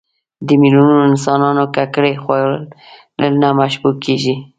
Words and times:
د 0.45 0.49
میلیونونو 0.61 0.97
انسانانو 1.09 1.63
ککرې 1.75 2.13
خوړل 2.21 3.33
نه 3.41 3.49
مشبوع 3.59 3.93
کېږي. 4.03 4.35